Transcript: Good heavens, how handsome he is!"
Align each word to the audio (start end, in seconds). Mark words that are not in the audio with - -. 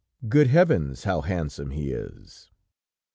Good 0.27 0.47
heavens, 0.47 1.03
how 1.03 1.21
handsome 1.21 1.69
he 1.69 1.91
is!" 1.91 2.49